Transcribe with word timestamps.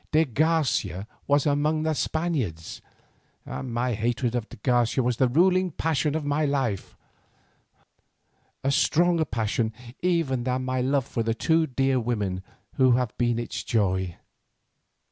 De 0.11 0.25
Garcia 0.25 1.05
was 1.27 1.45
among 1.45 1.83
the 1.83 1.93
Spaniards, 1.93 2.81
and 3.45 3.71
my 3.71 3.93
hatred 3.93 4.33
of 4.33 4.49
de 4.49 4.57
Garcia 4.57 5.03
was 5.03 5.17
the 5.17 5.27
ruling 5.27 5.69
passion 5.69 6.15
of 6.15 6.25
my 6.25 6.43
life, 6.43 6.97
a 8.63 8.71
stronger 8.71 9.25
passion 9.25 9.71
even 10.01 10.43
than 10.43 10.65
my 10.65 10.81
love 10.81 11.05
for 11.05 11.21
the 11.21 11.35
two 11.35 11.67
dear 11.67 11.99
women 11.99 12.41
who 12.77 12.93
have 12.93 13.15
been 13.19 13.37
its 13.37 13.61
joy. 13.63 14.17